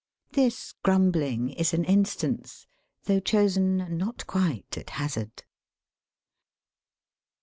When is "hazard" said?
4.97-5.43